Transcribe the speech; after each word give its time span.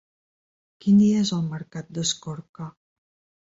Quin 0.85 0.97
dia 1.03 1.21
és 1.25 1.33
el 1.39 1.45
mercat 1.53 1.95
d'Escorca? 2.01 2.73